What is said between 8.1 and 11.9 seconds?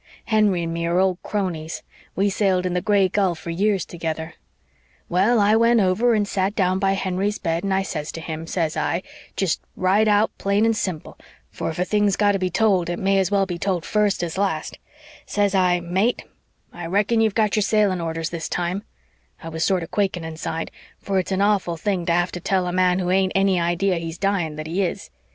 to him, says I, jest right out plain and simple, for if a